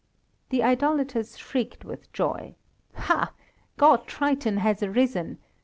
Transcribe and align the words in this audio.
The 0.49 0.63
idolaters 0.63 1.37
shrieked 1.37 1.85
with 1.85 2.11
joy: 2.11 2.55
"Ha! 2.95 3.33
God 3.77 4.07
Triton 4.07 4.57
has 4.57 4.81
arisen! 4.81 5.37